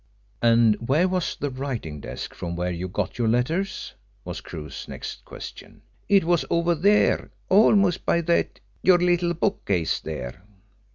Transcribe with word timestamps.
"And 0.41 0.77
where 0.89 1.07
was 1.07 1.35
the 1.35 1.51
writing 1.51 1.99
desk 1.99 2.33
from 2.33 2.55
where 2.55 2.71
you 2.71 2.87
got 2.87 3.19
your 3.19 3.27
letters?" 3.27 3.93
was 4.25 4.41
Crewe's 4.41 4.87
next 4.87 5.23
question. 5.25 5.83
"It 6.09 6.23
was 6.23 6.43
over 6.49 6.73
there 6.73 7.29
almost 7.49 8.03
by 8.03 8.21
that 8.21 8.59
your 8.81 8.97
little 8.97 9.35
bookcase 9.35 9.99
there." 9.99 10.41